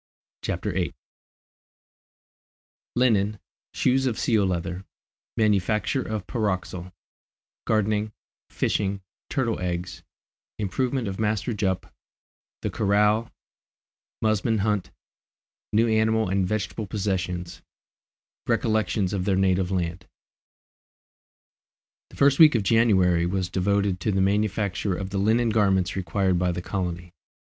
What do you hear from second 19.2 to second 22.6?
their Native Land. The first week